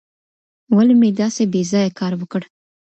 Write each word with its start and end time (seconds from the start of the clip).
ولي 0.75 0.95
مې 0.99 1.09
داسې 1.21 1.43
بې 1.51 1.61
ځایه 1.71 1.91
کار 1.99 2.13
وکړ؟ 2.17 2.41